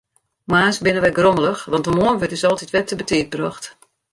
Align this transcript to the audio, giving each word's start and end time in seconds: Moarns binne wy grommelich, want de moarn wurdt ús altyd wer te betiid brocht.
Moarns 0.49 0.81
binne 0.83 1.01
wy 1.03 1.11
grommelich, 1.17 1.61
want 1.71 1.85
de 1.87 1.93
moarn 1.97 2.17
wurdt 2.19 2.35
ús 2.37 2.47
altyd 2.49 2.71
wer 2.73 2.85
te 2.87 2.95
betiid 2.99 3.29
brocht. 3.33 3.65